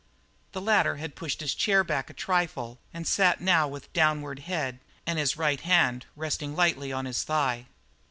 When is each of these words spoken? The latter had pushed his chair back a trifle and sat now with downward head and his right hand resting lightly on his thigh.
The 0.53 0.61
latter 0.61 0.95
had 0.97 1.13
pushed 1.15 1.41
his 1.41 1.53
chair 1.53 1.83
back 1.83 2.09
a 2.09 2.13
trifle 2.13 2.79
and 2.91 3.05
sat 3.05 3.39
now 3.39 3.67
with 3.67 3.93
downward 3.93 4.39
head 4.39 4.79
and 5.05 5.19
his 5.19 5.37
right 5.37 5.61
hand 5.61 6.07
resting 6.15 6.55
lightly 6.55 6.91
on 6.91 7.05
his 7.05 7.21
thigh. 7.21 7.67